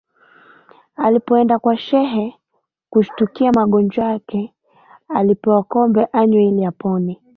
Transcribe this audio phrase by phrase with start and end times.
[0.95, 2.35] Alipoenda kwa Shehe
[2.89, 4.53] kushtukia magonjwa ake
[5.07, 7.21] alipewa kombe anywe ili apone